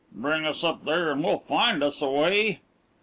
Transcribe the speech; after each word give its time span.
"Bring 0.11 0.45
us 0.47 0.63
up 0.63 0.83
there 0.83 1.11
and 1.11 1.23
we'll 1.23 1.37
find 1.37 1.83
us 1.83 2.01
a 2.01 2.09
way!" 2.09 2.61